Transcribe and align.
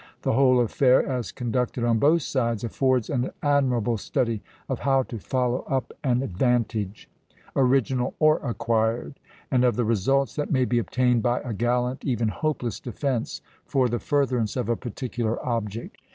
"The 0.23 0.33
whole 0.33 0.59
affair, 0.59 1.05
as 1.05 1.31
conducted 1.31 1.83
on 1.83 1.99
both 1.99 2.23
sides, 2.23 2.63
affords 2.63 3.07
an 3.07 3.29
admirable 3.43 3.97
study 3.99 4.41
of 4.67 4.79
how 4.79 5.03
to 5.03 5.19
follow 5.19 5.59
up 5.69 5.93
an 6.03 6.23
advantage, 6.23 7.07
original 7.55 8.15
or 8.17 8.37
acquired, 8.39 9.19
and 9.51 9.63
of 9.63 9.75
the 9.75 9.85
results 9.85 10.35
that 10.37 10.49
may 10.51 10.65
be 10.65 10.79
obtained 10.79 11.21
by 11.21 11.39
a 11.41 11.53
gallant, 11.53 12.03
even 12.03 12.29
hopeless 12.29 12.79
defence, 12.79 13.43
for 13.67 13.87
the 13.87 13.99
furtherance 13.99 14.55
of 14.55 14.69
a 14.69 14.75
particular 14.75 15.37
object. 15.45 15.99